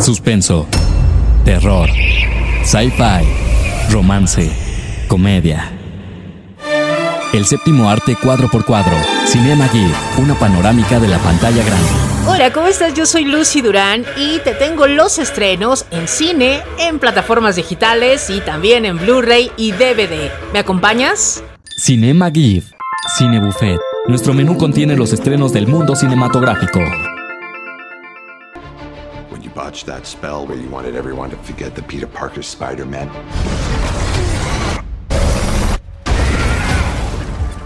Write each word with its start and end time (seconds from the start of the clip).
suspenso, 0.00 0.66
terror, 1.44 1.88
sci-fi, 2.64 3.24
romance, 3.90 4.50
comedia. 5.08 5.72
El 7.32 7.44
séptimo 7.46 7.88
arte 7.88 8.16
cuadro 8.20 8.48
por 8.48 8.64
cuadro, 8.64 8.96
Cinema 9.26 9.68
Gear, 9.68 9.90
una 10.18 10.34
panorámica 10.34 10.98
de 10.98 11.06
la 11.06 11.18
pantalla 11.18 11.62
grande. 11.62 11.88
Hola, 12.26 12.52
¿cómo 12.52 12.66
estás? 12.66 12.94
Yo 12.94 13.06
soy 13.06 13.24
Lucy 13.24 13.60
Durán 13.60 14.04
y 14.16 14.38
te 14.40 14.54
tengo 14.54 14.86
los 14.86 15.18
estrenos 15.18 15.86
en 15.90 16.08
cine, 16.08 16.62
en 16.78 16.98
plataformas 16.98 17.56
digitales 17.56 18.30
y 18.30 18.40
también 18.40 18.84
en 18.84 18.98
Blu-ray 18.98 19.52
y 19.56 19.72
DVD. 19.72 20.30
¿Me 20.52 20.58
acompañas? 20.58 21.44
Cinema 21.76 22.30
Gear, 22.32 22.64
Cine 23.16 23.38
Buffet. 23.40 23.78
Nuestro 24.08 24.34
menú 24.34 24.56
contiene 24.56 24.96
los 24.96 25.12
estrenos 25.12 25.52
del 25.52 25.68
mundo 25.68 25.94
cinematográfico. 25.94 26.80
That 29.70 30.04
spell 30.04 30.48
where 30.48 30.58
you 30.58 30.68
wanted 30.68 30.96
everyone 30.96 31.30
to 31.30 31.36
forget 31.36 31.76
the 31.76 31.82
Peter 31.84 32.08
Parker 32.08 32.42
Spider-Man. 32.42 33.08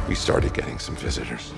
We 0.07 0.15
started 0.15 0.53
getting 0.53 0.79
some 0.79 0.97
visitors. 0.97 1.51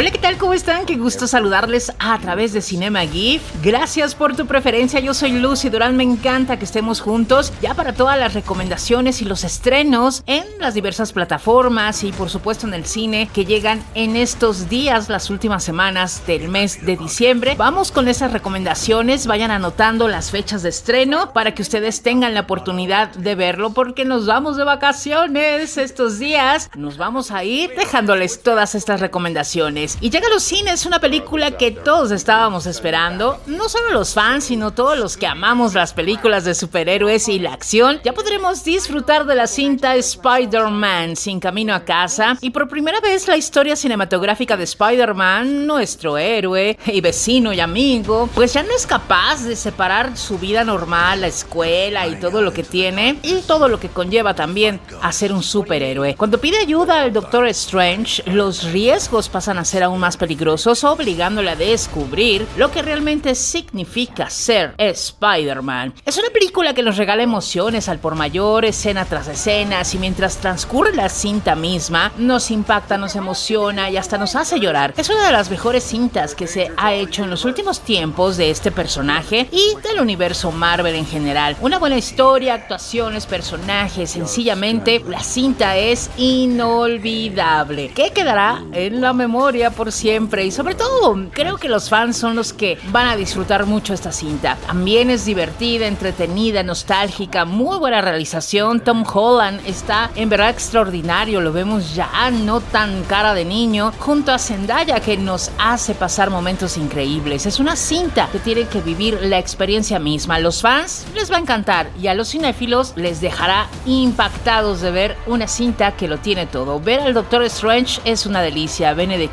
Hola, 0.00 0.12
¿qué 0.12 0.18
tal? 0.18 0.38
¿Cómo 0.38 0.54
están? 0.54 0.86
Qué 0.86 0.94
gusto 0.94 1.26
saludarles 1.26 1.92
a 1.98 2.16
través 2.20 2.52
de 2.52 2.62
Cinema 2.62 3.00
GIF. 3.00 3.42
Gracias 3.64 4.14
por 4.14 4.36
tu 4.36 4.46
preferencia. 4.46 5.00
Yo 5.00 5.12
soy 5.12 5.32
Lucy 5.32 5.70
Durán. 5.70 5.96
Me 5.96 6.04
encanta 6.04 6.56
que 6.56 6.66
estemos 6.66 7.00
juntos 7.00 7.52
ya 7.60 7.74
para 7.74 7.92
todas 7.92 8.16
las 8.16 8.32
recomendaciones 8.32 9.20
y 9.22 9.24
los 9.24 9.42
estrenos 9.42 10.22
en 10.26 10.44
las 10.60 10.74
diversas 10.74 11.12
plataformas 11.12 12.04
y 12.04 12.12
por 12.12 12.30
supuesto 12.30 12.68
en 12.68 12.74
el 12.74 12.84
cine 12.84 13.28
que 13.34 13.44
llegan 13.44 13.82
en 13.96 14.14
estos 14.14 14.68
días, 14.68 15.08
las 15.08 15.30
últimas 15.30 15.64
semanas 15.64 16.24
del 16.28 16.46
mes 16.46 16.86
de 16.86 16.96
diciembre. 16.96 17.56
Vamos 17.58 17.90
con 17.90 18.06
esas 18.06 18.32
recomendaciones. 18.32 19.26
Vayan 19.26 19.50
anotando 19.50 20.06
las 20.06 20.30
fechas 20.30 20.62
de 20.62 20.68
estreno 20.68 21.32
para 21.32 21.56
que 21.56 21.62
ustedes 21.62 22.02
tengan 22.02 22.34
la 22.34 22.42
oportunidad 22.42 23.08
de 23.14 23.34
verlo 23.34 23.70
porque 23.70 24.04
nos 24.04 24.26
vamos 24.26 24.56
de 24.56 24.62
vacaciones 24.62 25.76
estos 25.76 26.20
días. 26.20 26.70
Nos 26.76 26.98
vamos 26.98 27.32
a 27.32 27.42
ir 27.42 27.70
dejándoles 27.74 28.44
todas 28.44 28.76
estas 28.76 29.00
recomendaciones. 29.00 29.87
Y 30.00 30.10
llega 30.10 30.26
a 30.26 30.30
los 30.30 30.42
cines 30.42 30.86
una 30.86 31.00
película 31.00 31.52
que 31.52 31.70
todos 31.70 32.10
estábamos 32.10 32.66
esperando, 32.66 33.40
no 33.46 33.68
solo 33.68 33.90
los 33.90 34.14
fans, 34.14 34.44
sino 34.44 34.72
todos 34.72 34.98
los 34.98 35.16
que 35.16 35.26
amamos 35.26 35.74
las 35.74 35.92
películas 35.92 36.44
de 36.44 36.54
superhéroes 36.54 37.28
y 37.28 37.38
la 37.38 37.52
acción. 37.52 38.00
Ya 38.04 38.12
podremos 38.12 38.64
disfrutar 38.64 39.24
de 39.26 39.34
la 39.34 39.46
cinta 39.46 39.96
Spider-Man 39.96 41.16
sin 41.16 41.40
camino 41.40 41.74
a 41.74 41.84
casa 41.84 42.36
y 42.40 42.50
por 42.50 42.68
primera 42.68 43.00
vez 43.00 43.28
la 43.28 43.36
historia 43.36 43.76
cinematográfica 43.76 44.56
de 44.56 44.64
Spider-Man, 44.64 45.66
nuestro 45.66 46.18
héroe 46.18 46.78
y 46.86 47.00
vecino 47.00 47.52
y 47.52 47.60
amigo, 47.60 48.28
pues 48.34 48.52
ya 48.52 48.62
no 48.62 48.74
es 48.74 48.86
capaz 48.86 49.44
de 49.44 49.56
separar 49.56 50.16
su 50.16 50.38
vida 50.38 50.64
normal, 50.64 51.20
la 51.22 51.26
escuela 51.28 52.06
y 52.06 52.16
todo 52.16 52.42
lo 52.42 52.52
que 52.52 52.62
tiene 52.62 53.18
y 53.22 53.42
todo 53.42 53.68
lo 53.68 53.80
que 53.80 53.88
conlleva 53.88 54.34
también 54.34 54.80
a 55.02 55.12
ser 55.12 55.32
un 55.32 55.42
superhéroe. 55.42 56.16
Cuando 56.16 56.38
pide 56.38 56.58
ayuda 56.58 57.02
al 57.02 57.12
Doctor 57.12 57.46
Strange, 57.48 58.22
los 58.26 58.64
riesgos 58.64 59.28
pasan 59.28 59.58
a 59.58 59.64
ser 59.68 59.82
aún 59.82 60.00
más 60.00 60.16
peligrosos, 60.16 60.82
obligándole 60.84 61.50
a 61.50 61.56
descubrir 61.56 62.46
lo 62.56 62.70
que 62.70 62.82
realmente 62.82 63.34
significa 63.34 64.30
ser 64.30 64.74
Spider-Man. 64.78 65.94
Es 66.04 66.18
una 66.18 66.30
película 66.30 66.74
que 66.74 66.82
nos 66.82 66.96
regala 66.96 67.22
emociones 67.22 67.88
al 67.88 67.98
por 67.98 68.14
mayor, 68.14 68.64
escena 68.64 69.04
tras 69.04 69.28
escena, 69.28 69.82
y 69.92 69.98
mientras 69.98 70.38
transcurre 70.38 70.94
la 70.94 71.08
cinta 71.08 71.54
misma, 71.54 72.12
nos 72.16 72.50
impacta, 72.50 72.96
nos 72.96 73.16
emociona 73.16 73.90
y 73.90 73.96
hasta 73.96 74.18
nos 74.18 74.34
hace 74.34 74.58
llorar. 74.58 74.94
Es 74.96 75.10
una 75.10 75.26
de 75.26 75.32
las 75.32 75.50
mejores 75.50 75.84
cintas 75.84 76.34
que 76.34 76.46
se 76.46 76.70
ha 76.76 76.94
hecho 76.94 77.22
en 77.24 77.30
los 77.30 77.44
últimos 77.44 77.80
tiempos 77.80 78.36
de 78.36 78.50
este 78.50 78.70
personaje 78.72 79.48
y 79.52 79.76
del 79.86 80.00
universo 80.00 80.50
Marvel 80.50 80.94
en 80.94 81.06
general. 81.06 81.56
Una 81.60 81.78
buena 81.78 81.96
historia, 81.96 82.54
actuaciones, 82.54 83.26
personajes, 83.26 84.10
sencillamente 84.10 85.02
la 85.06 85.22
cinta 85.22 85.76
es 85.76 86.10
inolvidable. 86.16 87.90
¿Qué 87.94 88.12
quedará 88.12 88.62
en 88.72 89.00
la 89.00 89.12
memoria? 89.12 89.57
Por 89.70 89.90
siempre 89.90 90.46
y 90.46 90.50
sobre 90.52 90.74
todo 90.74 91.16
creo 91.32 91.56
que 91.56 91.68
los 91.68 91.88
fans 91.88 92.16
son 92.16 92.36
los 92.36 92.52
que 92.52 92.78
van 92.92 93.08
a 93.08 93.16
disfrutar 93.16 93.66
mucho 93.66 93.92
esta 93.92 94.12
cinta. 94.12 94.56
También 94.66 95.10
es 95.10 95.24
divertida, 95.24 95.86
entretenida, 95.86 96.62
nostálgica, 96.62 97.44
muy 97.44 97.76
buena 97.78 98.00
realización. 98.00 98.80
Tom 98.80 99.04
Holland 99.12 99.60
está 99.66 100.10
en 100.14 100.28
verdad 100.28 100.50
extraordinario, 100.50 101.40
lo 101.40 101.52
vemos 101.52 101.94
ya 101.94 102.08
no 102.30 102.60
tan 102.60 103.02
cara 103.04 103.34
de 103.34 103.44
niño, 103.44 103.92
junto 103.98 104.32
a 104.32 104.38
Zendaya 104.38 105.00
que 105.00 105.16
nos 105.16 105.50
hace 105.58 105.94
pasar 105.94 106.30
momentos 106.30 106.76
increíbles. 106.76 107.44
Es 107.46 107.58
una 107.58 107.74
cinta 107.74 108.28
que 108.30 108.38
tiene 108.38 108.64
que 108.68 108.80
vivir 108.80 109.18
la 109.22 109.38
experiencia 109.38 109.98
misma. 109.98 110.36
A 110.36 110.40
los 110.40 110.62
fans 110.62 111.06
les 111.14 111.30
va 111.30 111.36
a 111.36 111.40
encantar 111.40 111.90
y 112.00 112.06
a 112.06 112.14
los 112.14 112.30
cinéfilos 112.30 112.92
les 112.94 113.20
dejará 113.20 113.66
impactados 113.86 114.80
de 114.80 114.92
ver 114.92 115.16
una 115.26 115.48
cinta 115.48 115.92
que 115.92 116.08
lo 116.08 116.18
tiene 116.18 116.46
todo. 116.46 116.78
Ver 116.80 117.00
al 117.00 117.14
Doctor 117.14 117.42
Strange 117.44 118.00
es 118.04 118.24
una 118.26 118.42
delicia. 118.42 118.94
Benedict 118.94 119.32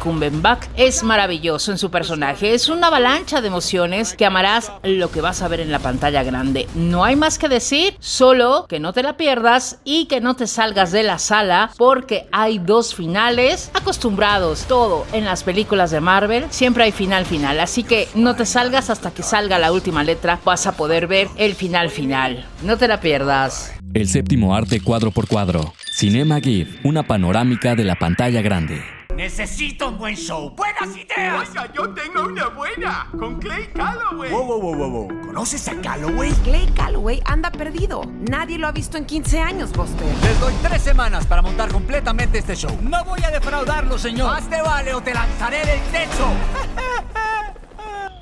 Es 0.77 1.03
maravilloso 1.03 1.71
en 1.71 1.77
su 1.77 1.91
personaje. 1.91 2.53
Es 2.53 2.69
una 2.69 2.87
avalancha 2.87 3.41
de 3.41 3.47
emociones 3.47 4.13
que 4.13 4.25
amarás 4.25 4.71
lo 4.83 5.11
que 5.11 5.21
vas 5.21 5.41
a 5.41 5.47
ver 5.47 5.59
en 5.59 5.71
la 5.71 5.79
pantalla 5.79 6.23
grande. 6.23 6.67
No 6.75 7.03
hay 7.03 7.15
más 7.15 7.37
que 7.37 7.49
decir, 7.49 7.95
solo 7.99 8.65
que 8.67 8.79
no 8.79 8.93
te 8.93 9.03
la 9.03 9.17
pierdas 9.17 9.79
y 9.83 10.05
que 10.05 10.21
no 10.21 10.35
te 10.35 10.47
salgas 10.47 10.91
de 10.91 11.03
la 11.03 11.19
sala 11.19 11.71
porque 11.77 12.27
hay 12.31 12.59
dos 12.59 12.95
finales 12.95 13.71
acostumbrados. 13.73 14.65
Todo 14.65 15.05
en 15.11 15.25
las 15.25 15.43
películas 15.43 15.91
de 15.91 15.99
Marvel 15.99 16.45
siempre 16.49 16.85
hay 16.85 16.91
final 16.91 17.25
final. 17.25 17.59
Así 17.59 17.83
que 17.83 18.07
no 18.15 18.35
te 18.35 18.45
salgas 18.45 18.89
hasta 18.89 19.11
que 19.11 19.23
salga 19.23 19.59
la 19.59 19.71
última 19.71 20.03
letra. 20.03 20.39
Vas 20.45 20.67
a 20.67 20.77
poder 20.77 21.07
ver 21.07 21.27
el 21.37 21.55
final 21.55 21.89
final. 21.89 22.45
No 22.63 22.77
te 22.77 22.87
la 22.87 22.99
pierdas. 22.99 23.73
El 23.93 24.07
séptimo 24.07 24.55
arte 24.55 24.81
cuadro 24.81 25.11
por 25.11 25.27
cuadro. 25.27 25.73
Cinema 25.91 26.39
GIF, 26.41 26.83
una 26.83 27.03
panorámica 27.03 27.75
de 27.75 27.85
la 27.85 27.95
pantalla 27.95 28.41
grande. 28.41 28.94
Necesito 29.15 29.87
un 29.87 29.97
buen 29.97 30.15
show. 30.15 30.53
¡Buenas 30.57 30.89
ideas! 30.97 31.47
Oiga, 31.49 31.71
yo 31.73 31.93
tengo 31.93 32.23
una 32.23 32.49
buena. 32.49 33.07
Con 33.17 33.39
Clay 33.39 33.67
Calloway. 33.73 34.29
Wow, 34.29 34.45
wow, 34.45 34.61
wow, 34.61 34.75
wow, 34.75 34.89
wow. 34.89 35.25
¿Conoces 35.27 35.65
a 35.69 35.81
Calloway? 35.81 36.33
Clay 36.43 36.65
Calloway 36.75 37.21
anda 37.23 37.49
perdido. 37.49 38.01
Nadie 38.29 38.57
lo 38.57 38.67
ha 38.67 38.73
visto 38.73 38.97
en 38.97 39.05
15 39.05 39.39
años, 39.39 39.71
Buster. 39.71 40.05
Les 40.21 40.37
doy 40.41 40.53
tres 40.61 40.81
semanas 40.81 41.25
para 41.25 41.41
montar 41.41 41.71
completamente 41.71 42.39
este 42.39 42.57
show. 42.57 42.77
No 42.81 43.05
voy 43.05 43.23
a 43.23 43.31
defraudarlo, 43.31 43.97
señor. 43.97 44.27
Más 44.27 44.49
te 44.49 44.61
vale 44.61 44.93
o 44.93 44.99
te 44.99 45.13
lanzaré 45.13 45.65
del 45.65 45.81
techo. 45.91 46.27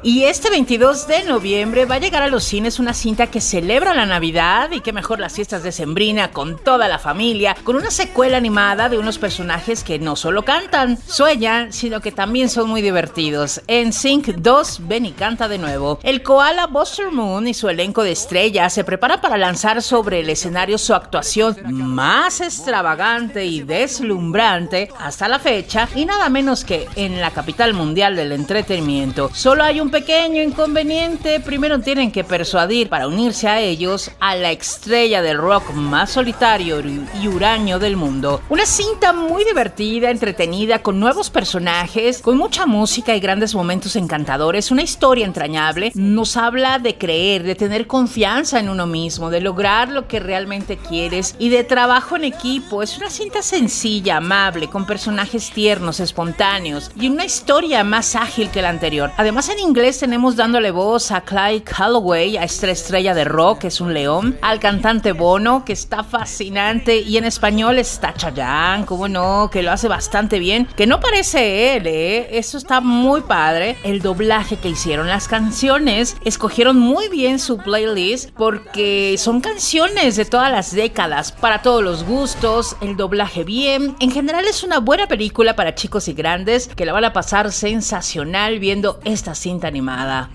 Y 0.05 0.25
este 0.25 0.49
22 0.49 1.07
de 1.07 1.23
noviembre 1.23 1.85
va 1.85 1.95
a 1.95 1.99
llegar 1.99 2.23
a 2.23 2.27
los 2.27 2.43
cines 2.43 2.77
una 2.77 2.93
cinta 2.93 3.27
que 3.27 3.39
celebra 3.39 3.93
la 3.93 4.05
Navidad 4.05 4.69
y 4.71 4.81
que 4.81 4.91
mejor 4.91 5.21
las 5.21 5.31
fiestas 5.31 5.63
de 5.63 5.71
Sembrina 5.71 6.31
con 6.31 6.57
toda 6.57 6.89
la 6.89 6.99
familia, 6.99 7.55
con 7.63 7.77
una 7.77 7.89
secuela 7.89 8.35
animada 8.35 8.89
de 8.89 8.97
unos 8.97 9.17
personajes 9.17 9.81
que 9.85 9.99
no 9.99 10.17
solo 10.17 10.43
cantan, 10.43 10.97
sueñan, 11.07 11.71
sino 11.71 12.01
que 12.01 12.11
también 12.11 12.49
son 12.49 12.69
muy 12.69 12.81
divertidos. 12.81 13.61
En 13.67 13.93
Sync 13.93 14.27
2, 14.27 14.89
ven 14.89 15.05
y 15.05 15.13
canta 15.13 15.47
de 15.47 15.57
nuevo. 15.57 15.99
El 16.03 16.21
koala 16.21 16.67
Buster 16.67 17.09
Moon 17.09 17.47
y 17.47 17.53
su 17.53 17.69
elenco 17.69 18.03
de 18.03 18.11
estrellas 18.11 18.73
se 18.73 18.83
preparan 18.83 19.21
para 19.21 19.37
lanzar 19.37 19.81
sobre 19.81 20.19
el 20.19 20.29
escenario 20.29 20.77
su 20.79 20.93
actuación 20.93 21.55
más 21.71 22.41
extravagante 22.41 23.45
y 23.45 23.61
deslumbrante 23.61 24.89
hasta 24.99 25.29
la 25.29 25.39
fecha 25.39 25.87
y 25.95 26.03
nada 26.03 26.27
menos 26.27 26.65
que 26.65 26.89
en 26.97 27.21
la 27.21 27.31
capital 27.31 27.73
mundial 27.73 28.17
del 28.17 28.33
entretenimiento. 28.33 29.31
Solo 29.33 29.63
hay 29.63 29.79
un 29.79 29.92
pequeño 29.93 30.41
inconveniente, 30.41 31.39
primero 31.39 31.79
tienen 31.79 32.11
que 32.11 32.23
persuadir 32.23 32.89
para 32.89 33.07
unirse 33.07 33.47
a 33.47 33.61
ellos 33.61 34.09
a 34.19 34.35
la 34.35 34.49
estrella 34.49 35.21
del 35.21 35.37
rock 35.37 35.71
más 35.71 36.09
solitario 36.09 36.81
y 37.21 37.27
huraño 37.27 37.77
del 37.77 37.95
mundo. 37.95 38.41
Una 38.49 38.65
cinta 38.65 39.13
muy 39.13 39.43
divertida, 39.45 40.09
entretenida, 40.09 40.79
con 40.79 40.99
nuevos 40.99 41.29
personajes, 41.29 42.23
con 42.23 42.39
mucha 42.39 42.65
música 42.65 43.15
y 43.15 43.19
grandes 43.19 43.53
momentos 43.53 43.95
encantadores, 43.95 44.71
una 44.71 44.81
historia 44.81 45.27
entrañable, 45.27 45.91
nos 45.93 46.37
habla 46.37 46.79
de 46.79 46.97
creer, 46.97 47.43
de 47.43 47.53
tener 47.53 47.85
confianza 47.85 48.59
en 48.59 48.69
uno 48.69 48.87
mismo, 48.87 49.29
de 49.29 49.41
lograr 49.41 49.89
lo 49.89 50.07
que 50.07 50.19
realmente 50.19 50.77
quieres 50.77 51.35
y 51.37 51.49
de 51.49 51.63
trabajo 51.63 52.15
en 52.15 52.23
equipo. 52.23 52.81
Es 52.81 52.97
una 52.97 53.11
cinta 53.11 53.43
sencilla, 53.43 54.17
amable, 54.17 54.71
con 54.71 54.87
personajes 54.87 55.51
tiernos, 55.51 55.99
espontáneos 55.99 56.89
y 56.99 57.09
una 57.09 57.25
historia 57.25 57.83
más 57.83 58.15
ágil 58.15 58.49
que 58.49 58.63
la 58.63 58.69
anterior. 58.69 59.11
Además 59.17 59.49
en 59.49 59.59
inglés 59.59 59.82
inglés 59.83 59.99
tenemos 59.99 60.37
dándole 60.37 60.71
voz 60.71 61.11
a 61.11 61.19
Clyde 61.19 61.63
Calloway, 61.63 62.37
a 62.37 62.43
esta 62.45 62.71
estrella 62.71 63.13
de 63.13 63.25
rock, 63.25 63.59
que 63.59 63.67
es 63.67 63.81
un 63.81 63.93
león, 63.93 64.37
al 64.41 64.61
cantante 64.61 65.11
Bono, 65.11 65.65
que 65.65 65.73
está 65.73 66.05
fascinante, 66.05 67.01
y 67.01 67.17
en 67.17 67.25
español 67.25 67.77
está 67.77 68.13
Chayanne, 68.13 68.85
como 68.85 69.09
no, 69.09 69.49
que 69.51 69.61
lo 69.61 69.73
hace 69.73 69.89
bastante 69.89 70.39
bien, 70.39 70.69
que 70.77 70.87
no 70.87 71.01
parece 71.01 71.75
él, 71.75 71.87
¿eh? 71.87 72.37
Eso 72.37 72.57
está 72.57 72.79
muy 72.79 73.23
padre. 73.23 73.75
El 73.83 74.01
doblaje 74.01 74.55
que 74.55 74.69
hicieron, 74.69 75.09
las 75.09 75.27
canciones, 75.27 76.15
escogieron 76.23 76.79
muy 76.79 77.09
bien 77.09 77.37
su 77.37 77.57
playlist 77.57 78.29
porque 78.37 79.15
son 79.17 79.41
canciones 79.41 80.15
de 80.15 80.23
todas 80.23 80.49
las 80.49 80.73
décadas, 80.73 81.33
para 81.33 81.61
todos 81.61 81.83
los 81.83 82.05
gustos, 82.05 82.77
el 82.79 82.95
doblaje 82.95 83.43
bien. 83.43 83.97
En 83.99 84.11
general 84.11 84.45
es 84.47 84.63
una 84.63 84.79
buena 84.79 85.07
película 85.07 85.57
para 85.57 85.75
chicos 85.75 86.07
y 86.07 86.13
grandes 86.13 86.69
que 86.69 86.85
la 86.85 86.93
van 86.93 87.03
a 87.03 87.11
pasar 87.11 87.51
sensacional 87.51 88.59
viendo 88.59 89.01
esta 89.03 89.35
cinta 89.35 89.62
animada. 89.63 90.29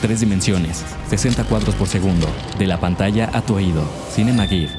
Tres 0.00 0.20
dimensiones, 0.20 0.84
60 1.08 1.44
cuadros 1.44 1.74
por 1.74 1.88
segundo, 1.88 2.28
de 2.58 2.66
la 2.66 2.78
pantalla 2.78 3.30
a 3.32 3.40
tu 3.40 3.54
oído. 3.54 3.82
Cinema 4.10 4.46
Gear. 4.46 4.70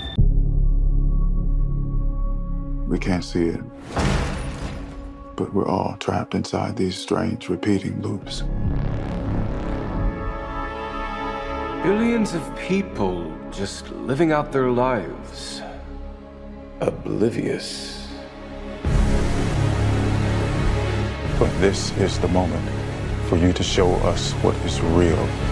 We 2.88 2.98
can't 2.98 3.24
see 3.24 3.50
it, 3.50 3.62
but 5.36 5.54
we're 5.54 5.68
all 5.68 5.98
trapped 6.00 6.34
inside 6.36 6.78
these 6.78 6.96
strange 6.96 7.50
repeating 7.50 8.02
loops. 8.02 8.44
Billions 11.84 12.34
of 12.34 12.42
people 12.56 13.32
just 13.52 13.90
living 14.06 14.32
out 14.32 14.52
their 14.52 14.70
lives, 14.70 15.62
oblivious. 16.80 18.08
But 21.40 21.50
this 21.60 21.92
is 21.98 22.18
the 22.20 22.28
moment 22.30 22.77
for 23.28 23.36
you 23.36 23.52
to 23.52 23.64
show 23.64 23.94
us 24.08 24.32
what 24.44 24.56
is 24.66 24.80
real. 24.82 25.47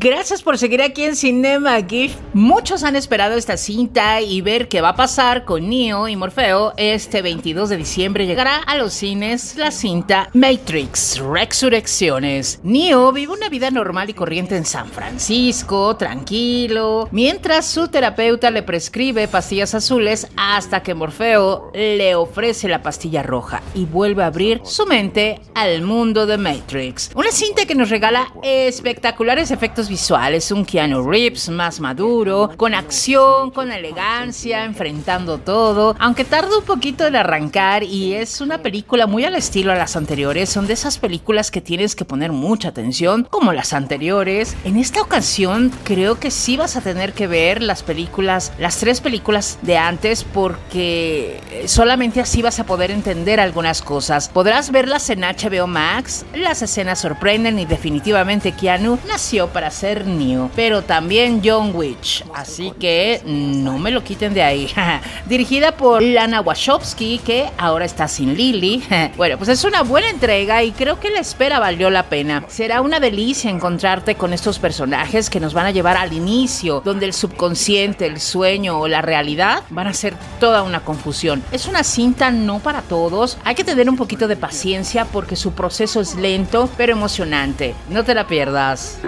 Gracias 0.00 0.42
por 0.42 0.56
seguir 0.58 0.80
aquí 0.80 1.02
en 1.02 1.16
Cinema 1.16 1.82
GIF. 1.82 2.14
Muchos 2.32 2.84
han 2.84 2.94
esperado 2.94 3.34
esta 3.34 3.56
cinta 3.56 4.20
y 4.20 4.40
ver 4.42 4.68
qué 4.68 4.80
va 4.80 4.90
a 4.90 4.96
pasar 4.96 5.44
con 5.44 5.68
Neo 5.68 6.06
y 6.06 6.14
Morfeo. 6.14 6.72
Este 6.76 7.20
22 7.20 7.68
de 7.68 7.78
diciembre 7.78 8.24
llegará 8.24 8.58
a 8.58 8.76
los 8.76 8.92
cines 8.92 9.56
la 9.56 9.72
cinta 9.72 10.30
Matrix 10.34 11.18
Resurrecciones. 11.18 12.60
Neo 12.62 13.10
vive 13.10 13.32
una 13.32 13.48
vida 13.48 13.72
normal 13.72 14.08
y 14.08 14.14
corriente 14.14 14.56
en 14.56 14.66
San 14.66 14.88
Francisco, 14.88 15.96
tranquilo, 15.96 17.08
mientras 17.10 17.66
su 17.66 17.88
terapeuta 17.88 18.52
le 18.52 18.62
prescribe 18.62 19.26
pastillas 19.26 19.74
azules 19.74 20.28
hasta 20.36 20.80
que 20.84 20.94
Morfeo 20.94 21.72
le 21.74 22.14
ofrece 22.14 22.68
la 22.68 22.82
pastilla 22.82 23.24
roja 23.24 23.62
y 23.74 23.84
vuelve 23.84 24.22
a 24.22 24.26
abrir 24.26 24.60
su 24.62 24.86
mente 24.86 25.40
al 25.54 25.82
mundo 25.82 26.24
de 26.26 26.38
Matrix. 26.38 27.10
Una 27.16 27.32
cinta 27.32 27.66
que 27.66 27.74
nos 27.74 27.90
regala 27.90 28.32
espectaculares 28.44 29.50
efectos 29.50 29.87
visuales, 29.88 30.52
un 30.52 30.64
Keanu 30.64 31.08
Reeves 31.08 31.48
más 31.48 31.80
maduro, 31.80 32.50
con 32.56 32.74
acción, 32.74 33.50
con 33.50 33.72
elegancia, 33.72 34.64
enfrentando 34.64 35.38
todo, 35.38 35.96
aunque 35.98 36.24
tarda 36.24 36.58
un 36.58 36.64
poquito 36.64 37.06
en 37.06 37.16
arrancar 37.16 37.82
y 37.82 38.14
es 38.14 38.40
una 38.40 38.58
película 38.58 39.06
muy 39.06 39.24
al 39.24 39.34
estilo 39.34 39.72
a 39.72 39.76
las 39.76 39.96
anteriores, 39.96 40.48
son 40.50 40.66
de 40.66 40.74
esas 40.74 40.98
películas 40.98 41.50
que 41.50 41.60
tienes 41.60 41.96
que 41.96 42.04
poner 42.04 42.32
mucha 42.32 42.68
atención, 42.68 43.26
como 43.30 43.52
las 43.52 43.72
anteriores. 43.72 44.56
En 44.64 44.76
esta 44.76 45.00
ocasión 45.00 45.72
creo 45.84 46.18
que 46.18 46.30
sí 46.30 46.56
vas 46.56 46.76
a 46.76 46.80
tener 46.80 47.12
que 47.12 47.26
ver 47.26 47.62
las 47.62 47.82
películas, 47.82 48.52
las 48.58 48.78
tres 48.78 49.00
películas 49.00 49.58
de 49.62 49.76
antes, 49.76 50.24
porque 50.24 51.40
solamente 51.66 52.20
así 52.20 52.42
vas 52.42 52.60
a 52.60 52.64
poder 52.64 52.90
entender 52.90 53.40
algunas 53.40 53.82
cosas. 53.82 54.28
Podrás 54.28 54.70
verlas 54.70 55.08
en 55.10 55.20
HBO 55.20 55.66
Max, 55.66 56.24
las 56.34 56.62
escenas 56.62 57.00
sorprenden 57.00 57.58
y 57.58 57.64
definitivamente 57.64 58.52
Keanu 58.52 58.98
nació 59.06 59.48
para 59.48 59.70
ser 59.78 60.06
Neo, 60.06 60.50
pero 60.56 60.82
también 60.82 61.40
John 61.44 61.70
Witch, 61.72 62.24
así 62.34 62.72
que 62.80 63.22
no 63.24 63.78
me 63.78 63.92
lo 63.92 64.02
quiten 64.02 64.34
de 64.34 64.42
ahí. 64.42 64.68
Dirigida 65.26 65.72
por 65.72 66.02
Lana 66.02 66.40
Wachowski, 66.40 67.18
que 67.18 67.48
ahora 67.56 67.84
está 67.84 68.08
sin 68.08 68.34
Lily. 68.36 68.82
bueno, 69.16 69.38
pues 69.38 69.50
es 69.50 69.62
una 69.62 69.82
buena 69.82 70.10
entrega 70.10 70.64
y 70.64 70.72
creo 70.72 70.98
que 70.98 71.10
la 71.10 71.20
espera 71.20 71.60
valió 71.60 71.90
la 71.90 72.04
pena. 72.04 72.44
Será 72.48 72.80
una 72.80 72.98
delicia 72.98 73.50
encontrarte 73.50 74.16
con 74.16 74.32
estos 74.32 74.58
personajes 74.58 75.30
que 75.30 75.38
nos 75.38 75.54
van 75.54 75.66
a 75.66 75.70
llevar 75.70 75.96
al 75.96 76.12
inicio, 76.12 76.82
donde 76.84 77.06
el 77.06 77.12
subconsciente, 77.12 78.06
el 78.06 78.20
sueño 78.20 78.80
o 78.80 78.88
la 78.88 79.00
realidad 79.00 79.62
van 79.70 79.86
a 79.86 79.94
ser 79.94 80.14
toda 80.40 80.64
una 80.64 80.80
confusión. 80.80 81.44
Es 81.52 81.68
una 81.68 81.84
cinta 81.84 82.32
no 82.32 82.58
para 82.58 82.82
todos, 82.82 83.38
hay 83.44 83.54
que 83.54 83.62
tener 83.62 83.88
un 83.88 83.96
poquito 83.96 84.26
de 84.26 84.36
paciencia 84.36 85.04
porque 85.04 85.36
su 85.36 85.52
proceso 85.52 86.00
es 86.00 86.16
lento 86.16 86.68
pero 86.76 86.92
emocionante. 86.92 87.76
No 87.90 88.04
te 88.04 88.14
la 88.14 88.26
pierdas. 88.26 88.98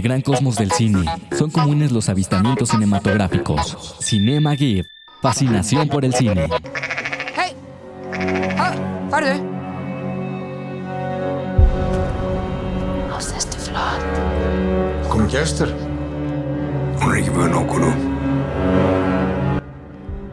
Gran 0.00 0.20
cosmos 0.22 0.56
del 0.56 0.70
cine, 0.72 1.04
son 1.36 1.50
comunes 1.50 1.92
los 1.92 2.08
avistamientos 2.08 2.70
cinematográficos. 2.70 3.96
Cinema 4.00 4.56
Gear. 4.56 4.86
Fascinación 5.22 5.88
por 5.88 6.04
el 6.04 6.14
cine. 6.14 6.48
Hey! 7.34 7.54
Ah. 8.58 8.74
Kom 15.08 15.28
Jester. 15.28 15.74
No 17.50 17.66
Kuro. 17.66 17.92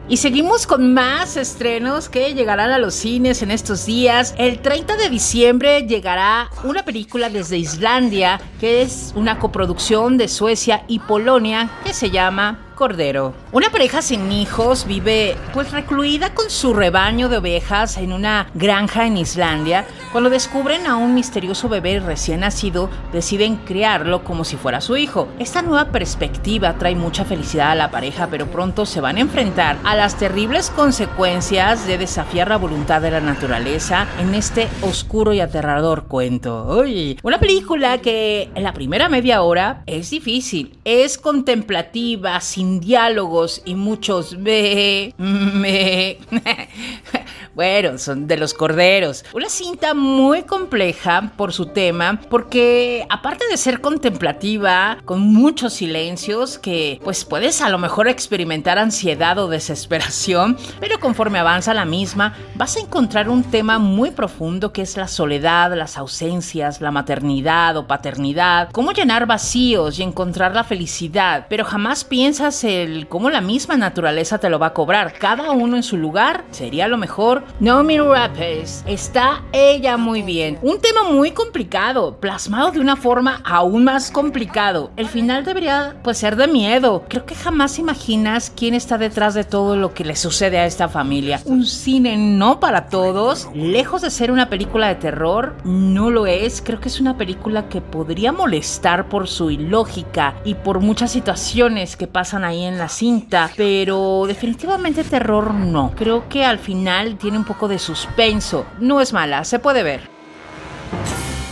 Y 0.06 0.18
seguimos 0.18 0.66
con 0.66 0.92
más 0.92 1.38
estrenos 1.38 2.10
que 2.10 2.34
llegarán 2.34 2.70
a 2.70 2.78
los 2.78 2.92
cines 2.92 3.40
en 3.40 3.50
estos 3.50 3.86
días. 3.86 4.34
El 4.36 4.58
30 4.58 4.96
de 4.96 5.08
diciembre 5.08 5.86
llegará 5.86 6.50
una 6.62 6.84
película 6.84 7.30
desde 7.30 7.56
Islandia 7.56 8.38
que 8.60 8.82
es 8.82 9.14
una 9.16 9.38
coproducción 9.38 10.18
de 10.18 10.28
Suecia 10.28 10.84
y 10.88 10.98
Polonia 10.98 11.70
que 11.84 11.94
se 11.94 12.10
llama 12.10 12.63
Cordero. 12.74 13.34
Una 13.52 13.70
pareja 13.70 14.02
sin 14.02 14.32
hijos 14.32 14.86
vive 14.86 15.36
pues 15.52 15.72
recluida 15.72 16.34
con 16.34 16.50
su 16.50 16.74
rebaño 16.74 17.28
de 17.28 17.38
ovejas 17.38 17.96
en 17.96 18.12
una 18.12 18.48
granja 18.54 19.06
en 19.06 19.16
Islandia. 19.16 19.86
Cuando 20.12 20.30
descubren 20.30 20.86
a 20.86 20.96
un 20.96 21.14
misterioso 21.14 21.68
bebé 21.68 22.00
recién 22.00 22.40
nacido, 22.40 22.90
deciden 23.12 23.56
criarlo 23.56 24.24
como 24.24 24.44
si 24.44 24.56
fuera 24.56 24.80
su 24.80 24.96
hijo. 24.96 25.28
Esta 25.38 25.62
nueva 25.62 25.86
perspectiva 25.86 26.74
trae 26.74 26.94
mucha 26.94 27.24
felicidad 27.24 27.72
a 27.72 27.74
la 27.74 27.90
pareja, 27.90 28.28
pero 28.30 28.46
pronto 28.46 28.86
se 28.86 29.00
van 29.00 29.16
a 29.16 29.20
enfrentar 29.20 29.76
a 29.84 29.94
las 29.94 30.16
terribles 30.16 30.70
consecuencias 30.70 31.86
de 31.86 31.98
desafiar 31.98 32.48
la 32.48 32.56
voluntad 32.56 33.00
de 33.00 33.10
la 33.10 33.20
naturaleza 33.20 34.06
en 34.20 34.34
este 34.34 34.68
oscuro 34.82 35.32
y 35.32 35.40
aterrador 35.40 36.04
cuento. 36.06 36.78
Uy, 36.80 37.18
una 37.22 37.38
película 37.38 37.98
que 37.98 38.50
en 38.54 38.62
la 38.62 38.72
primera 38.72 39.08
media 39.08 39.42
hora 39.42 39.82
es 39.86 40.10
difícil, 40.10 40.78
es 40.84 41.18
contemplativa, 41.18 42.40
sin 42.40 42.63
diálogos 42.80 43.62
y 43.64 43.74
muchos 43.74 44.36
me, 44.36 45.14
me. 45.18 46.18
bueno, 47.54 47.98
son 47.98 48.26
de 48.26 48.36
los 48.36 48.54
corderos. 48.54 49.24
Una 49.32 49.48
cinta 49.48 49.94
muy 49.94 50.42
compleja 50.42 51.32
por 51.36 51.52
su 51.52 51.66
tema, 51.66 52.20
porque 52.28 53.06
aparte 53.08 53.44
de 53.48 53.56
ser 53.56 53.80
contemplativa, 53.80 54.98
con 55.04 55.20
muchos 55.20 55.74
silencios, 55.74 56.58
que 56.58 57.00
pues 57.04 57.24
puedes 57.24 57.60
a 57.60 57.68
lo 57.68 57.78
mejor 57.78 58.08
experimentar 58.08 58.78
ansiedad 58.78 59.38
o 59.38 59.48
desesperación, 59.48 60.56
pero 60.80 60.98
conforme 60.98 61.38
avanza 61.38 61.74
la 61.74 61.84
misma, 61.84 62.34
vas 62.54 62.76
a 62.76 62.80
encontrar 62.80 63.28
un 63.28 63.44
tema 63.44 63.78
muy 63.78 64.10
profundo 64.10 64.72
que 64.72 64.82
es 64.82 64.96
la 64.96 65.08
soledad, 65.08 65.74
las 65.74 65.96
ausencias, 65.96 66.80
la 66.80 66.90
maternidad 66.90 67.76
o 67.76 67.86
paternidad, 67.86 68.70
cómo 68.72 68.92
llenar 68.92 69.26
vacíos 69.26 69.98
y 69.98 70.02
encontrar 70.02 70.54
la 70.54 70.64
felicidad, 70.64 71.46
pero 71.48 71.64
jamás 71.64 72.04
piensas 72.04 72.64
el 72.64 73.06
cómo 73.08 73.30
la 73.30 73.40
misma 73.40 73.76
naturaleza 73.76 74.38
te 74.38 74.50
lo 74.50 74.58
va 74.58 74.68
a 74.68 74.74
cobrar. 74.74 75.14
Cada 75.18 75.50
uno 75.52 75.76
en 75.76 75.82
su 75.82 75.96
lugar 75.96 76.44
sería 76.50 76.88
lo 76.88 76.96
mejor. 76.96 77.43
Naomi 77.60 77.98
Rapes 77.98 78.84
está 78.86 79.42
ella 79.52 79.96
muy 79.96 80.22
bien. 80.22 80.58
Un 80.62 80.80
tema 80.80 81.04
muy 81.04 81.30
complicado, 81.30 82.16
plasmado 82.18 82.70
de 82.72 82.80
una 82.80 82.96
forma 82.96 83.40
aún 83.44 83.84
más 83.84 84.10
complicado. 84.10 84.90
El 84.96 85.08
final 85.08 85.44
debería 85.44 85.96
pues 86.02 86.18
ser 86.18 86.36
de 86.36 86.48
miedo. 86.48 87.04
Creo 87.08 87.26
que 87.26 87.34
jamás 87.34 87.78
imaginas 87.78 88.52
quién 88.54 88.74
está 88.74 88.98
detrás 88.98 89.34
de 89.34 89.44
todo 89.44 89.76
lo 89.76 89.94
que 89.94 90.04
le 90.04 90.16
sucede 90.16 90.58
a 90.58 90.66
esta 90.66 90.88
familia. 90.88 91.40
Un 91.44 91.64
cine 91.66 92.16
no 92.16 92.60
para 92.60 92.88
todos, 92.88 93.48
lejos 93.54 94.02
de 94.02 94.10
ser 94.10 94.30
una 94.30 94.48
película 94.48 94.88
de 94.88 94.96
terror, 94.96 95.56
no 95.64 96.10
lo 96.10 96.26
es. 96.26 96.62
Creo 96.62 96.80
que 96.80 96.88
es 96.88 97.00
una 97.00 97.16
película 97.16 97.68
que 97.68 97.80
podría 97.80 98.32
molestar 98.32 99.08
por 99.08 99.28
su 99.28 99.50
ilógica 99.50 100.34
y 100.44 100.54
por 100.54 100.80
muchas 100.80 101.12
situaciones 101.12 101.96
que 101.96 102.06
pasan 102.06 102.44
ahí 102.44 102.64
en 102.64 102.78
la 102.78 102.88
cinta, 102.88 103.50
pero 103.56 104.24
definitivamente 104.26 105.04
terror 105.04 105.54
no. 105.54 105.92
Creo 105.96 106.28
que 106.28 106.44
al 106.44 106.58
final 106.58 107.16
tiene 107.34 107.40
un 107.40 107.46
poco 107.52 107.66
de 107.66 107.80
suspenso. 107.80 108.64
No 108.78 109.00
es 109.00 109.12
mala, 109.12 109.44
se 109.44 109.58
puede 109.58 109.82
ver. 109.82 110.08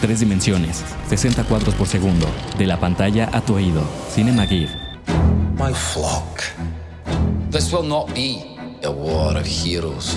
Tres 0.00 0.20
dimensiones, 0.20 0.84
60 1.08 1.42
cuadros 1.42 1.74
por 1.74 1.88
segundo, 1.88 2.28
de 2.56 2.66
la 2.66 2.78
pantalla 2.78 3.28
a 3.32 3.40
tu 3.40 3.56
oído. 3.56 3.82
Cinema 4.08 4.46
Gear. 4.46 4.68
My 5.58 5.74
flock. 5.74 6.42
This 7.50 7.72
will 7.72 7.82
not 7.82 8.14
be 8.14 8.56
a 8.84 8.90
war 8.92 9.36
of 9.36 9.44
heroes. 9.44 10.16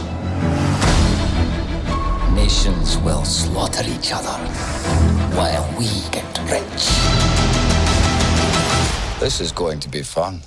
Nations 2.35 2.99
will 3.03 3.25
slaughter 3.25 3.85
each 3.87 4.13
other 4.13 4.37
while 5.33 5.65
we 5.79 5.87
get 6.11 6.25
rich. 6.47 6.91
This 9.19 9.41
is 9.41 9.51
going 9.51 9.79
to 9.79 9.89
be 9.89 10.03
fun. 10.03 10.41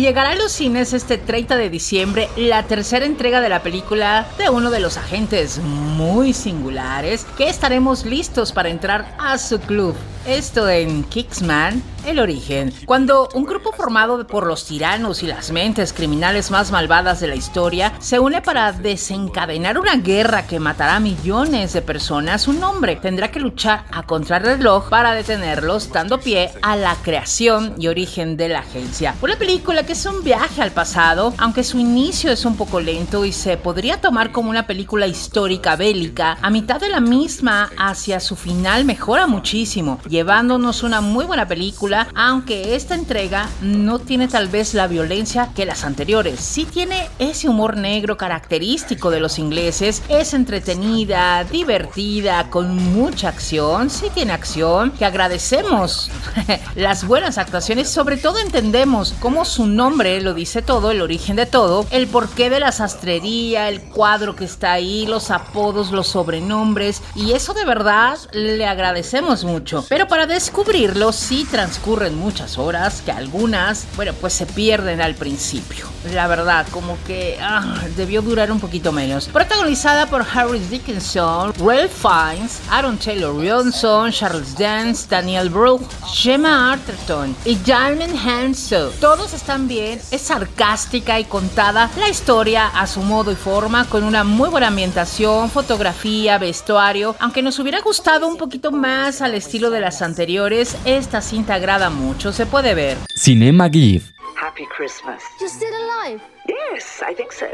Llegará 0.00 0.30
a 0.30 0.34
los 0.34 0.50
cines 0.50 0.94
este 0.94 1.18
30 1.18 1.58
de 1.58 1.68
diciembre 1.68 2.30
la 2.34 2.62
tercera 2.62 3.04
entrega 3.04 3.42
de 3.42 3.50
la 3.50 3.62
película 3.62 4.26
de 4.38 4.48
uno 4.48 4.70
de 4.70 4.80
los 4.80 4.96
agentes 4.96 5.58
muy 5.58 6.32
singulares 6.32 7.26
que 7.36 7.50
estaremos 7.50 8.06
listos 8.06 8.52
para 8.52 8.70
entrar 8.70 9.14
a 9.18 9.36
su 9.36 9.60
club. 9.60 9.94
Esto 10.26 10.68
en 10.68 11.04
Kicksman, 11.04 11.82
el 12.06 12.18
origen. 12.18 12.74
Cuando 12.84 13.30
un 13.34 13.46
grupo 13.46 13.72
formado 13.72 14.26
por 14.26 14.46
los 14.46 14.66
tiranos 14.66 15.22
y 15.22 15.26
las 15.26 15.50
mentes 15.50 15.94
criminales 15.94 16.50
más 16.50 16.70
malvadas 16.70 17.20
de 17.20 17.26
la 17.26 17.36
historia 17.36 17.94
se 18.00 18.18
une 18.18 18.42
para 18.42 18.72
desencadenar 18.72 19.78
una 19.78 19.96
guerra 19.96 20.46
que 20.46 20.60
matará 20.60 20.96
a 20.96 21.00
millones 21.00 21.72
de 21.72 21.80
personas, 21.80 22.48
un 22.48 22.62
hombre 22.62 22.96
tendrá 22.96 23.30
que 23.30 23.40
luchar 23.40 23.86
a 23.90 24.02
contrarreloj 24.02 24.90
para 24.90 25.14
detenerlos, 25.14 25.90
dando 25.90 26.20
pie 26.20 26.50
a 26.60 26.76
la 26.76 26.96
creación 26.96 27.74
y 27.78 27.88
origen 27.88 28.36
de 28.36 28.50
la 28.50 28.58
agencia. 28.58 29.14
Una 29.22 29.36
película 29.36 29.84
que 29.84 29.92
es 29.92 30.04
un 30.04 30.22
viaje 30.22 30.60
al 30.60 30.72
pasado, 30.72 31.32
aunque 31.38 31.64
su 31.64 31.78
inicio 31.78 32.30
es 32.30 32.44
un 32.44 32.56
poco 32.56 32.78
lento 32.78 33.24
y 33.24 33.32
se 33.32 33.56
podría 33.56 34.02
tomar 34.02 34.32
como 34.32 34.50
una 34.50 34.66
película 34.66 35.06
histórica 35.06 35.76
bélica, 35.76 36.36
a 36.42 36.50
mitad 36.50 36.78
de 36.78 36.90
la 36.90 37.00
misma 37.00 37.70
hacia 37.78 38.20
su 38.20 38.36
final 38.36 38.84
mejora 38.84 39.26
muchísimo 39.26 39.98
llevándonos 40.10 40.82
una 40.82 41.00
muy 41.00 41.24
buena 41.24 41.48
película, 41.48 42.08
aunque 42.14 42.74
esta 42.74 42.94
entrega 42.94 43.48
no 43.62 44.00
tiene 44.00 44.28
tal 44.28 44.48
vez 44.48 44.74
la 44.74 44.88
violencia 44.88 45.50
que 45.54 45.64
las 45.64 45.84
anteriores. 45.84 46.40
Sí 46.40 46.66
tiene 46.66 47.08
ese 47.18 47.48
humor 47.48 47.76
negro 47.76 48.16
característico 48.16 49.10
de 49.10 49.20
los 49.20 49.38
ingleses, 49.38 50.02
es 50.08 50.34
entretenida, 50.34 51.44
divertida, 51.44 52.50
con 52.50 52.76
mucha 52.76 53.28
acción, 53.28 53.88
sí 53.88 54.06
tiene 54.12 54.32
acción, 54.32 54.90
que 54.90 55.04
agradecemos 55.04 56.10
las 56.74 57.06
buenas 57.06 57.38
actuaciones, 57.38 57.88
sobre 57.88 58.16
todo 58.16 58.38
entendemos 58.38 59.14
cómo 59.20 59.44
su 59.44 59.66
nombre 59.66 60.20
lo 60.20 60.34
dice 60.34 60.60
todo, 60.60 60.90
el 60.90 61.00
origen 61.00 61.36
de 61.36 61.46
todo, 61.46 61.86
el 61.90 62.08
porqué 62.08 62.50
de 62.50 62.58
la 62.60 62.72
sastrería, 62.72 63.68
el 63.68 63.80
cuadro 63.80 64.34
que 64.34 64.44
está 64.44 64.72
ahí, 64.72 65.06
los 65.06 65.30
apodos, 65.30 65.92
los 65.92 66.08
sobrenombres, 66.08 67.00
y 67.14 67.32
eso 67.32 67.54
de 67.54 67.64
verdad 67.64 68.18
le 68.32 68.66
agradecemos 68.66 69.44
mucho. 69.44 69.84
Para 70.08 70.26
descubrirlo 70.26 71.12
sí 71.12 71.46
transcurren 71.50 72.16
muchas 72.16 72.58
horas, 72.58 73.02
que 73.02 73.12
algunas, 73.12 73.86
bueno, 73.96 74.12
pues 74.20 74.32
se 74.32 74.46
pierden 74.46 75.00
al 75.00 75.14
principio. 75.14 75.86
La 76.14 76.26
verdad, 76.28 76.66
como 76.70 76.96
que 77.06 77.38
ah, 77.42 77.76
debió 77.96 78.22
durar 78.22 78.50
un 78.50 78.58
poquito 78.58 78.90
menos. 78.90 79.28
Protagonizada 79.28 80.06
por 80.06 80.24
Harry 80.32 80.58
Dickinson, 80.58 81.52
Ralph 81.58 81.92
Fiennes, 81.92 82.60
Aaron 82.70 82.96
Taylor 82.96 83.34
Johnson, 83.34 84.10
Charles 84.10 84.56
Dance, 84.56 85.06
Daniel 85.10 85.50
Brooke, 85.50 85.84
Gemma 86.14 86.72
Arterton 86.72 87.36
y 87.44 87.58
Jarman 87.66 88.16
Hanso. 88.16 88.92
Todos 89.00 89.34
están 89.34 89.68
bien, 89.68 90.00
es 90.10 90.22
sarcástica 90.22 91.20
y 91.20 91.24
contada 91.24 91.90
la 91.98 92.08
historia 92.08 92.68
a 92.68 92.86
su 92.86 93.02
modo 93.02 93.30
y 93.30 93.36
forma, 93.36 93.84
con 93.86 94.04
una 94.04 94.24
muy 94.24 94.48
buena 94.48 94.68
ambientación, 94.68 95.50
fotografía, 95.50 96.38
vestuario, 96.38 97.14
aunque 97.18 97.42
nos 97.42 97.58
hubiera 97.58 97.80
gustado 97.80 98.26
un 98.26 98.38
poquito 98.38 98.72
más 98.72 99.20
al 99.20 99.34
estilo 99.34 99.70
de 99.70 99.80
la 99.80 99.89
anteriores, 100.00 100.76
esta 100.84 101.20
cinta 101.20 101.54
agrada 101.54 101.90
mucho, 101.90 102.32
se 102.32 102.46
puede 102.46 102.74
ver. 102.74 102.96
Cinema 103.14 103.68
GIF. 103.68 104.12
Happy 104.36 104.66
Christmas. 104.66 105.22
You're 105.40 105.50
still 105.50 105.74
alive? 105.74 106.20
Yes, 106.48 107.02
I 107.02 107.14
think 107.14 107.32
so. 107.32 107.46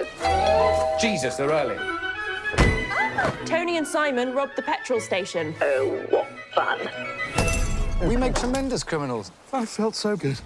Jesus, 1.01 1.37
they're 1.37 1.51
early. 1.51 1.77
Tony 3.45 3.77
and 3.79 3.87
Simon 3.87 4.35
robbed 4.35 4.57
the 4.57 4.63
petrol 4.63 5.01
station. 5.01 5.55
Oh, 5.61 6.01
what 6.11 6.27
fun. 6.55 6.79
We 8.07 8.17
make 8.17 8.35
tremendous 8.35 8.85
criminals. 8.85 9.33
I 9.53 9.65
felt 9.65 9.95
so 9.95 10.17
good. 10.17 10.39